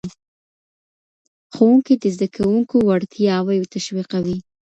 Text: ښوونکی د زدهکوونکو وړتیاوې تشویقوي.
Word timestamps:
ښوونکی 1.53 1.93
د 1.99 2.03
زدهکوونکو 2.15 2.75
وړتیاوې 2.89 3.57
تشویقوي. 3.73 4.37